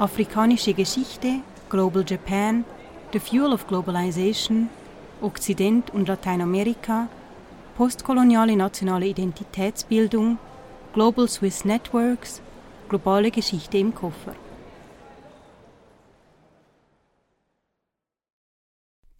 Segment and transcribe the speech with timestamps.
[0.00, 2.64] Afrikanische Geschichte, Global Japan,
[3.12, 4.70] The Fuel of Globalization,
[5.20, 7.10] Okzident und Lateinamerika,
[7.76, 10.38] postkoloniale nationale Identitätsbildung,
[10.94, 12.40] Global Swiss Networks,
[12.88, 14.34] globale Geschichte im Koffer.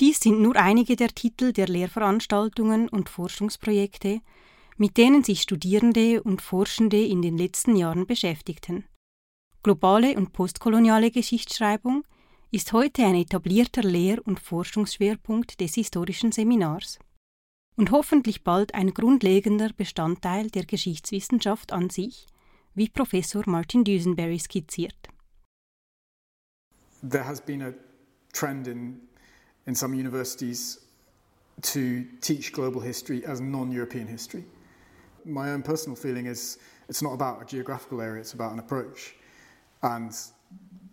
[0.00, 4.22] Dies sind nur einige der Titel der Lehrveranstaltungen und Forschungsprojekte,
[4.78, 8.86] mit denen sich Studierende und Forschende in den letzten Jahren beschäftigten.
[9.62, 12.04] Globale und postkoloniale Geschichtsschreibung
[12.50, 16.98] ist heute ein etablierter Lehr- und Forschungsschwerpunkt des historischen Seminars
[17.76, 22.26] und hoffentlich bald ein grundlegender Bestandteil der Geschichtswissenschaft an sich,
[22.74, 24.96] wie Professor Martin Dusenberry skizziert.
[27.02, 27.74] There has been a
[28.32, 29.02] trend in
[29.66, 30.80] in some universities
[31.60, 34.44] to teach global history as non-European history.
[35.26, 39.16] My own personal feeling is it's not about a geographical area, it's about an approach.
[39.82, 40.14] And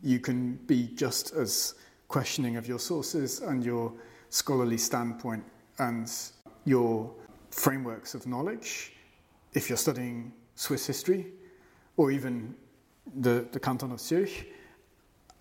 [0.02, 1.76] you can be just as
[2.08, 3.94] questioning of your sources and your
[4.30, 5.44] scholarly standpoint
[5.80, 6.12] and
[6.66, 7.12] your
[7.52, 8.94] frameworks of knowledge
[9.54, 11.28] if you're studying Swiss history
[11.98, 12.56] or even
[13.22, 14.54] the, the canton of Zurich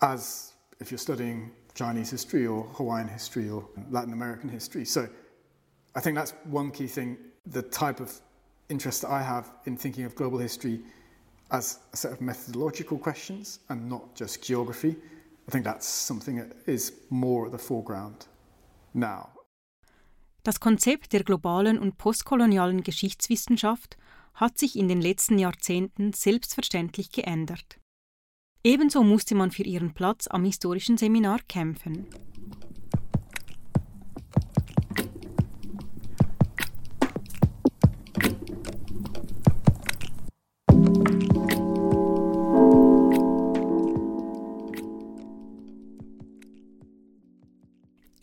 [0.02, 4.84] as if you're studying Chinese history or Hawaiian history or Latin American history.
[4.84, 5.08] So
[5.94, 7.18] I think that's one key thing.
[7.46, 8.12] The type of
[8.68, 10.80] interest that I have in thinking of global history
[11.50, 14.96] as a set of methodological questions and not just geography,
[15.48, 18.26] I think that's something that is more at the foreground
[18.94, 19.28] now.
[20.42, 23.96] Das Konzept der globalen und postkolonialen Geschichtswissenschaft
[24.34, 27.80] hat sich in den letzten Jahrzehnten selbstverständlich geändert.
[28.62, 32.06] Ebenso musste man für ihren Platz am historischen Seminar kämpfen.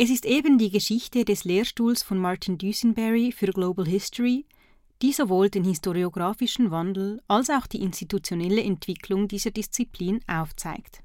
[0.04, 4.46] Es ist eben die Geschichte des Lehrstuhls von Martin Dusenberry für Global History,
[5.02, 11.02] die sowohl den historiografischen Wandel als auch die institutionelle Entwicklung dieser Disziplin aufzeigt.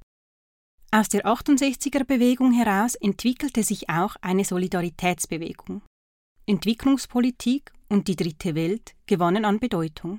[0.91, 5.83] Aus der 68er Bewegung heraus entwickelte sich auch eine Solidaritätsbewegung.
[6.47, 10.19] Entwicklungspolitik und die dritte Welt gewannen an Bedeutung.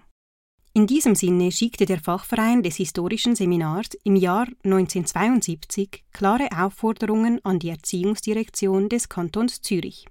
[0.74, 7.58] In diesem Sinne schickte der Fachverein des historischen Seminars im Jahr 1972 klare Aufforderungen an
[7.58, 10.06] die Erziehungsdirektion des Kantons Zürich.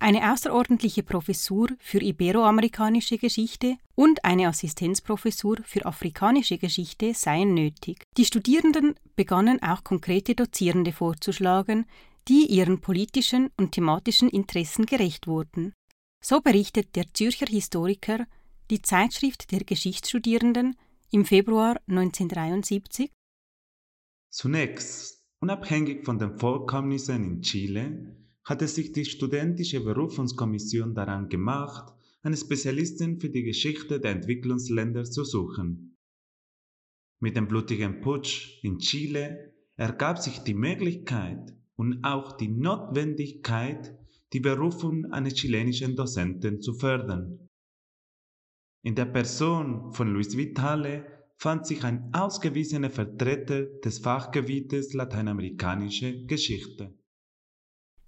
[0.00, 8.04] Eine außerordentliche Professur für iberoamerikanische Geschichte und eine Assistenzprofessur für afrikanische Geschichte seien nötig.
[8.16, 11.86] Die Studierenden begannen auch konkrete Dozierende vorzuschlagen,
[12.28, 15.72] die ihren politischen und thematischen Interessen gerecht wurden.
[16.24, 18.26] So berichtet der Zürcher Historiker
[18.70, 20.76] die Zeitschrift der Geschichtsstudierenden
[21.10, 23.10] im Februar 1973
[24.30, 32.36] Zunächst, unabhängig von den Vorkommnissen in Chile, hatte sich die studentische Berufungskommission daran gemacht, eine
[32.36, 35.96] Spezialistin für die Geschichte der Entwicklungsländer zu suchen.
[37.20, 43.98] Mit dem blutigen Putsch in Chile ergab sich die Möglichkeit und auch die Notwendigkeit,
[44.34, 47.47] die Berufung eines chilenischen Dozenten zu fördern.
[48.88, 51.04] In der Person von Luis Vitale
[51.36, 56.96] fand sich ein ausgewiesener Vertreter des Fachgebietes lateinamerikanische Geschichte.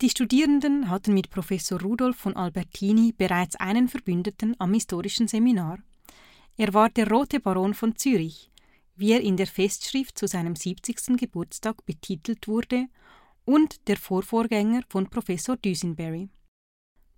[0.00, 5.80] Die Studierenden hatten mit Professor Rudolf von Albertini bereits einen Verbündeten am historischen Seminar.
[6.56, 8.50] Er war der Rote Baron von Zürich,
[8.96, 11.18] wie er in der Festschrift zu seinem 70.
[11.18, 12.86] Geburtstag betitelt wurde,
[13.44, 16.30] und der Vorvorgänger von Professor Dusenberry.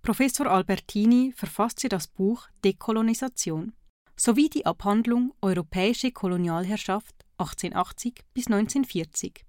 [0.05, 3.71] Professor Albertini verfasste das Buch Dekolonisation
[4.17, 9.45] sowie die Abhandlung Europäische Kolonialherrschaft 1880 bis 1940.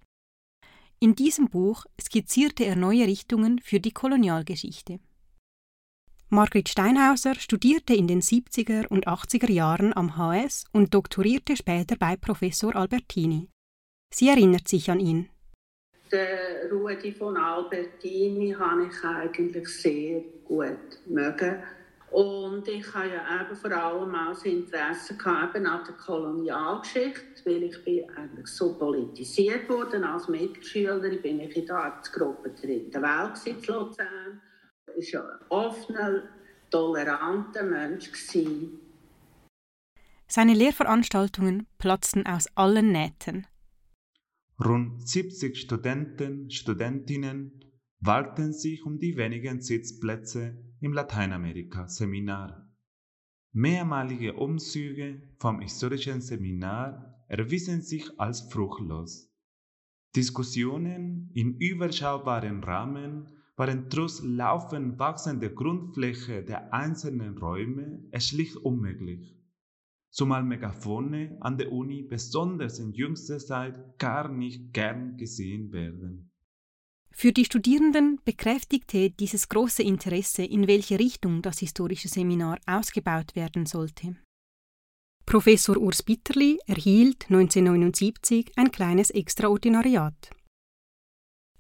[1.00, 5.00] In diesem Buch skizzierte er neue Richtungen für die Kolonialgeschichte.
[6.28, 12.16] Margrit Steinhauser studierte in den 70er und 80er Jahren am HS und doktorierte später bei
[12.16, 13.48] Professor Albertini.
[14.14, 15.28] Sie erinnert sich an ihn.
[16.14, 21.60] Den Rudi von Albertini habe ich eigentlich sehr gut mögen
[22.12, 28.08] und ich habe ja eben vor allem auch Interesse an der Kolonialgeschichte, weil ich bin
[28.10, 34.40] eigentlich so politisiert wurde als Mitschülerin, bin ich in der Arbeitsgruppe Dritte Welt in Luzern.
[34.96, 36.22] Ich war ein offener,
[36.70, 38.12] toleranter Mensch.
[40.28, 43.48] Seine Lehrveranstaltungen platzten aus allen Nähten.
[44.62, 47.60] Rund 70 Studenten, Studentinnen
[47.98, 52.72] wagten sich um die wenigen Sitzplätze im Lateinamerika-Seminar.
[53.52, 59.28] Mehrmalige Umzüge vom historischen Seminar erwiesen sich als fruchtlos.
[60.14, 69.36] Diskussionen in überschaubaren Rahmen waren trotz laufend wachsender Grundfläche der einzelnen Räume schlicht unmöglich.
[70.14, 76.30] Zumal Megafone an der Uni besonders in jüngster Zeit gar nicht gern gesehen werden.
[77.10, 83.66] Für die Studierenden bekräftigte dieses große Interesse, in welche Richtung das historische Seminar ausgebaut werden
[83.66, 84.14] sollte.
[85.26, 90.30] Professor Urs Bitterli erhielt 1979 ein kleines Extraordinariat.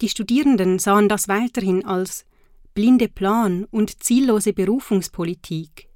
[0.00, 2.24] Die Studierenden sahen das weiterhin als
[2.72, 5.88] blinde Plan und ziellose Berufungspolitik.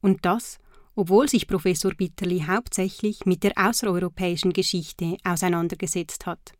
[0.00, 0.59] Und das,
[1.00, 6.52] obwohl sich Professor Bitterli hauptsächlich mit der außereuropäischen Geschichte auseinandergesetzt hat.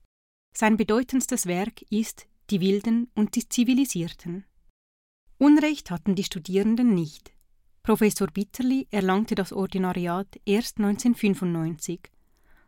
[0.57, 4.47] Sein bedeutendstes Werk ist Die Wilden und die Zivilisierten.
[5.37, 7.33] Unrecht hatten die Studierenden nicht.
[7.83, 12.01] Professor Bitterli erlangte das Ordinariat erst 1995,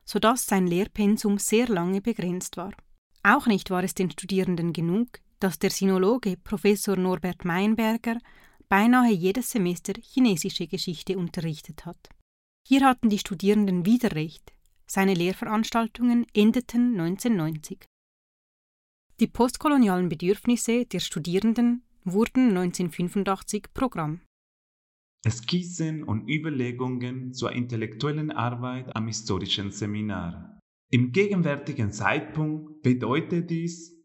[0.05, 2.73] sodass sein Lehrpensum sehr lange begrenzt war.
[3.23, 5.09] Auch nicht war es den Studierenden genug,
[5.41, 8.19] dass der Sinologe Professor Norbert Meinberger
[8.73, 12.09] beinahe jedes Semester chinesische Geschichte unterrichtet hat.
[12.67, 14.55] Hier hatten die Studierenden wieder recht.
[14.87, 17.85] Seine Lehrveranstaltungen endeten 1990.
[19.21, 24.23] Die postkolonialen Bedürfnisse der Studierenden wurden 1985 Programm.
[25.29, 30.59] Skizzen und Überlegungen zur intellektuellen Arbeit am historischen Seminar.
[30.91, 34.02] Im gegenwärtigen Zeitpunkt bedeutet dies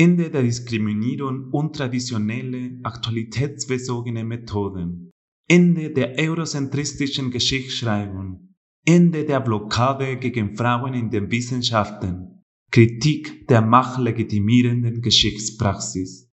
[0.00, 5.10] Ende der Diskriminierung und traditionelle, aktualitätsbezogene Methoden,
[5.46, 8.54] Ende der eurozentristischen Geschichtsschreibung,
[8.86, 12.42] Ende der Blockade gegen Frauen in den Wissenschaften,
[12.72, 16.30] Kritik der machtlegitimierenden Geschichtspraxis.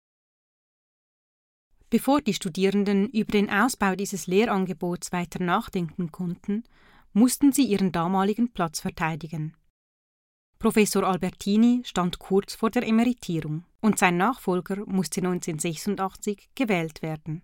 [1.90, 6.66] Bevor die Studierenden über den Ausbau dieses Lehrangebots weiter nachdenken konnten,
[7.14, 9.56] mussten sie ihren damaligen Platz verteidigen.
[10.60, 17.44] Professor Albertini stand kurz vor der Emeritierung und sein Nachfolger musste 1986 gewählt werden.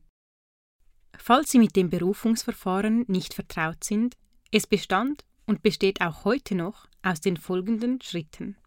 [1.18, 4.16] Falls Sie mit dem Berufungsverfahren nicht vertraut sind,
[4.52, 8.58] es bestand und besteht auch heute noch aus den folgenden Schritten.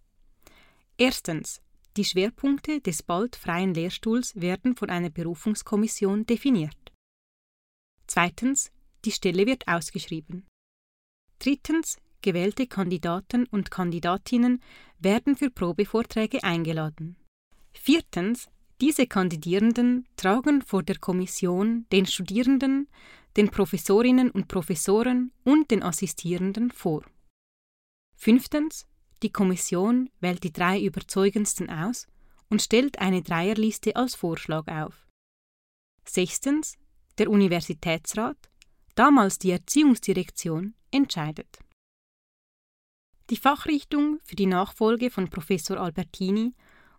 [0.99, 1.61] Erstens
[1.97, 6.93] die Schwerpunkte des bald freien Lehrstuhls werden von einer Berufungskommission definiert.
[8.07, 8.73] Zweitens,
[9.05, 10.47] die Stelle wird ausgeschrieben.
[11.39, 14.63] Drittens, gewählte Kandidaten und Kandidatinnen
[14.99, 17.17] werden für Probevorträge eingeladen.
[17.75, 18.49] Viertens,
[18.81, 22.89] diese Kandidierenden tragen vor der Kommission den Studierenden,
[23.37, 27.05] den Professorinnen und Professoren und den Assistierenden vor.
[28.17, 28.87] Fünftens,
[29.23, 32.07] die Kommission wählt die drei überzeugendsten aus
[32.49, 35.07] und stellt eine Dreierliste als Vorschlag auf.
[36.07, 36.79] Sechstens,
[37.19, 38.39] der Universitätsrat,
[38.95, 41.59] damals die Erziehungsdirektion, entscheidet.
[43.31, 46.55] Die Fachrichtung für die Nachfolge von Professor Albertini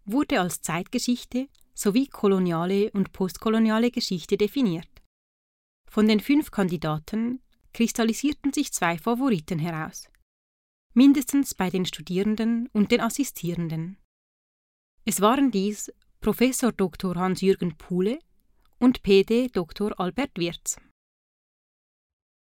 [0.05, 4.89] wurde als Zeitgeschichte sowie koloniale und postkoloniale Geschichte definiert.
[5.89, 7.41] Von den fünf Kandidaten
[7.73, 10.09] kristallisierten sich zwei Favoriten heraus
[10.95, 13.97] mindestens bei den Studierenden und den Assistierenden.
[15.03, 15.91] Es waren dies
[16.21, 17.15] Professor Dr.
[17.15, 18.19] Hans-Jürgen Puhle
[18.79, 19.99] und PD Dr.
[19.99, 20.77] Albert Wirz.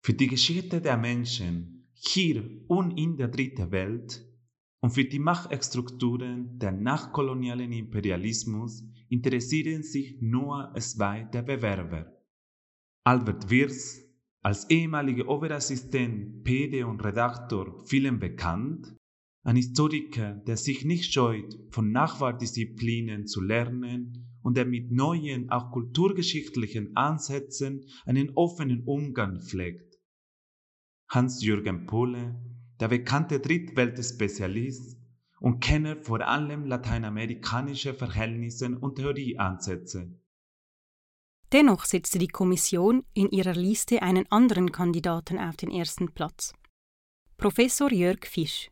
[0.04, 4.26] Für die Geschichte der Menschen hier und in der dritten Welt
[4.80, 12.12] und für die Machtstrukturen der nachkolonialen Imperialismus interessieren sich nur zwei der Bewerber.
[13.04, 14.00] Albert Wirz
[14.42, 18.96] als ehemaliger Oberassistent, PD und Redaktor vielen bekannt,
[19.44, 25.70] ein Historiker, der sich nicht scheut, von Nachwardisziplinen zu lernen und der mit neuen, auch
[25.70, 29.91] kulturgeschichtlichen Ansätzen einen offenen Umgang pflegt.
[31.14, 32.34] Hans-Jürgen Pohle,
[32.80, 34.96] der bekannte Drittweltspezialist
[35.40, 40.18] und Kenner vor allem lateinamerikanischer Verhältnisse und Theorieansätze.
[41.52, 46.54] Dennoch setzte die Kommission in ihrer Liste einen anderen Kandidaten auf den ersten Platz.
[47.36, 48.70] Professor Jörg Fisch.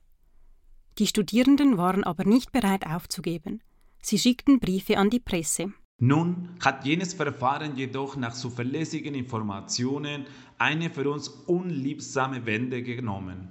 [0.97, 3.62] Die Studierenden waren aber nicht bereit aufzugeben.
[4.00, 5.75] Sie schickten Briefe an die Presse.
[6.02, 10.25] Nun hat jenes Verfahren jedoch nach zuverlässigen Informationen
[10.57, 13.50] eine für uns unliebsame Wende genommen,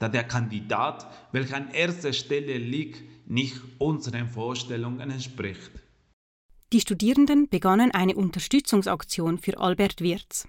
[0.00, 5.70] da der Kandidat, welcher an erster Stelle liegt, nicht unseren Vorstellungen entspricht.
[6.72, 10.48] Die Studierenden begannen eine Unterstützungsaktion für Albert Wirz.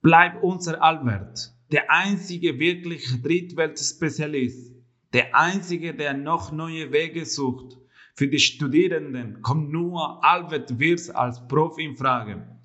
[0.00, 4.74] Bleib unser Albert, der einzige wirkliche Drittweltspezialist,
[5.12, 7.76] der einzige, der noch neue Wege sucht.
[8.18, 12.58] Für die Studierenden kommt nur Albert Wirz als Prof in Frage.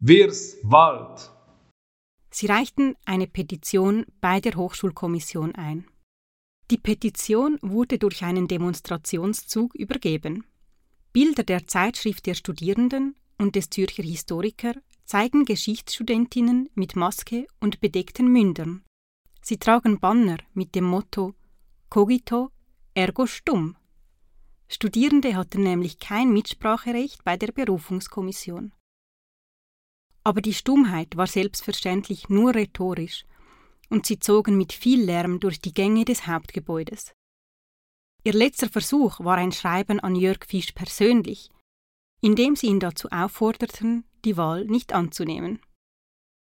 [0.00, 1.30] Wirz Wald.
[2.28, 5.86] Sie reichten eine Petition bei der Hochschulkommission ein.
[6.70, 10.44] Die Petition wurde durch einen Demonstrationszug übergeben.
[11.14, 14.74] Bilder der Zeitschrift der Studierenden und des Zürcher Historiker
[15.06, 18.84] zeigen Geschichtsstudentinnen mit Maske und bedeckten Mündern.
[19.40, 21.34] Sie tragen Banner mit dem Motto
[21.88, 22.50] Cogito
[22.92, 23.77] ergo stumm.
[24.70, 28.72] Studierende hatten nämlich kein Mitspracherecht bei der Berufungskommission.
[30.24, 33.24] Aber die Stummheit war selbstverständlich nur rhetorisch,
[33.88, 37.14] und sie zogen mit viel Lärm durch die Gänge des Hauptgebäudes.
[38.24, 41.50] Ihr letzter Versuch war ein Schreiben an Jörg Fisch persönlich,
[42.20, 45.62] in dem sie ihn dazu aufforderten, die Wahl nicht anzunehmen.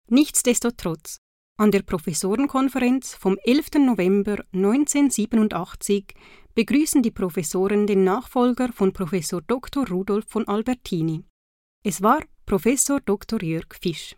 [0.08, 1.18] Nichtsdestotrotz,
[1.58, 3.78] an der Professorenkonferenz vom 11.
[3.78, 6.14] November 1987
[6.54, 9.88] begrüßen die Professoren den Nachfolger von Professor Dr.
[9.88, 11.24] Rudolf von Albertini.
[11.82, 13.42] Es war Professor Dr.
[13.42, 14.16] Jörg Fisch.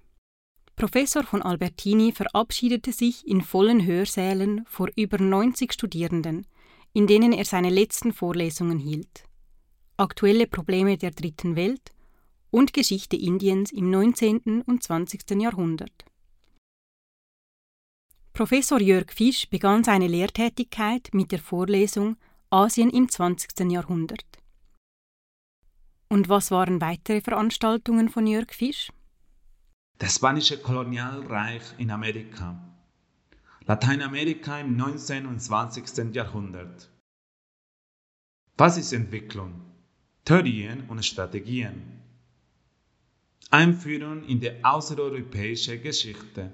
[0.75, 6.47] Professor von Albertini verabschiedete sich in vollen Hörsälen vor über 90 Studierenden,
[6.93, 9.25] in denen er seine letzten Vorlesungen hielt.
[9.97, 11.93] Aktuelle Probleme der Dritten Welt
[12.51, 14.63] und Geschichte Indiens im 19.
[14.63, 15.31] und 20.
[15.41, 16.08] Jahrhundert.
[18.39, 22.17] Professor Jörg Fisch begann seine Lehrtätigkeit mit der Vorlesung
[22.51, 23.69] Asien im 20.
[23.69, 24.25] Jahrhundert.
[26.09, 28.93] Und was waren weitere Veranstaltungen von Jörg Fisch?
[29.99, 32.63] Das spanische Kolonialreich in Amerika.
[33.67, 35.27] Lateinamerika im 19.
[35.27, 36.15] und 20.
[36.15, 36.89] Jahrhundert.
[38.57, 39.63] Was ist Entwicklung?
[40.25, 42.01] Theorien und Strategien.
[43.51, 46.53] Einführung in die außereuropäische Geschichte.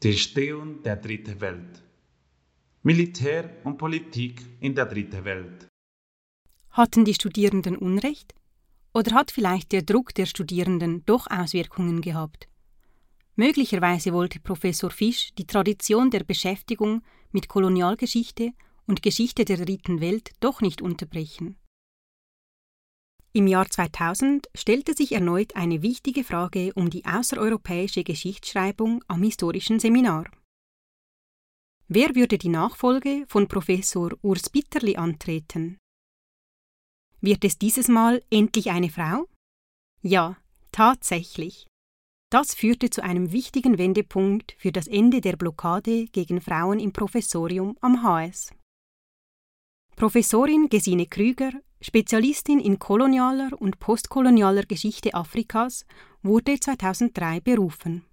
[0.00, 1.82] Die Entstehung der Dritten Welt.
[2.84, 5.66] Militär und Politik in der Dritten Welt.
[6.70, 8.32] Hatten die Studierenden Unrecht?
[8.94, 12.46] Oder hat vielleicht der Druck der Studierenden doch Auswirkungen gehabt?
[13.34, 17.02] Möglicherweise wollte Professor Fisch die Tradition der Beschäftigung
[17.32, 18.52] mit Kolonialgeschichte
[18.86, 21.56] und Geschichte der Dritten Welt doch nicht unterbrechen.
[23.38, 29.78] Im Jahr 2000 stellte sich erneut eine wichtige Frage um die außereuropäische Geschichtsschreibung am historischen
[29.78, 30.28] Seminar.
[31.86, 35.78] Wer würde die Nachfolge von Professor Urs Bitterli antreten?
[37.20, 39.28] Wird es dieses Mal endlich eine Frau?
[40.02, 40.36] Ja,
[40.72, 41.68] tatsächlich.
[42.32, 47.78] Das führte zu einem wichtigen Wendepunkt für das Ende der Blockade gegen Frauen im Professorium
[47.82, 48.52] am HS.
[49.94, 55.86] Professorin Gesine Krüger, Spezialistin in kolonialer und postkolonialer Geschichte Afrikas,
[56.22, 58.04] wurde 2003 berufen.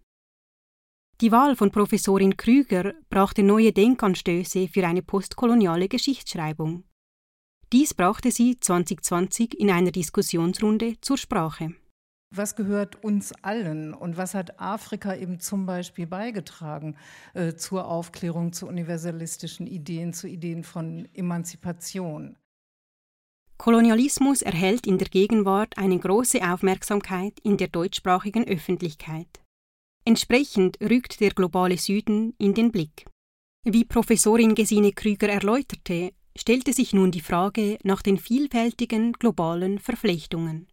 [1.21, 6.83] Die Wahl von Professorin Krüger brachte neue Denkanstöße für eine postkoloniale Geschichtsschreibung.
[7.71, 11.73] Dies brachte sie 2020 in einer Diskussionsrunde zur Sprache.
[12.35, 16.97] Was gehört uns allen und was hat Afrika eben zum Beispiel beigetragen
[17.33, 22.37] äh, zur Aufklärung, zu universalistischen Ideen, zu Ideen von Emanzipation?
[23.65, 29.41] Kolonialismus erhält in der Gegenwart eine große Aufmerksamkeit in der deutschsprachigen Öffentlichkeit.
[30.05, 33.07] Entsprechend rückt der globale Süden in den Blick.
[33.63, 40.67] Wie Professorin Gesine Krüger erläuterte, stellte sich nun die Frage nach den vielfältigen globalen Verflechtungen.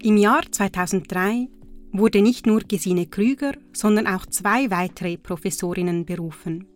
[0.00, 1.48] Im Jahr 2003
[1.92, 6.66] wurde nicht nur Gesine Krüger, sondern auch zwei weitere Professorinnen berufen.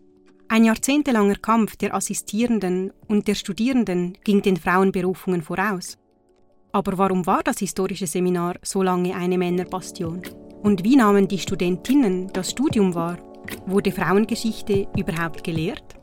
[0.49, 5.97] Ein jahrzehntelanger Kampf der Assistierenden und der Studierenden ging den Frauenberufungen voraus.
[6.73, 10.23] Aber warum war das historische Seminar so lange eine Männerbastion?
[10.63, 13.19] Und wie nahmen die Studentinnen das Studium wahr?
[13.67, 15.97] Wurde Frauengeschichte überhaupt gelehrt?